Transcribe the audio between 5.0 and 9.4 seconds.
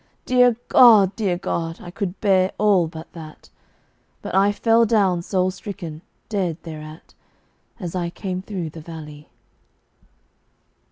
soul stricken, dead, thereat, As I came through the valley.